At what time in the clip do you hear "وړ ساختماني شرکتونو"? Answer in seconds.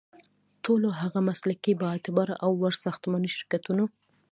2.61-3.83